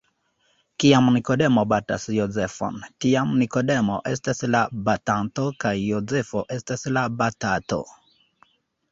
[0.83, 7.79] Kiam Nikodemo batas Jozefon, tiam Nikodemo estas la batanto kaj Jozefo estas la batato.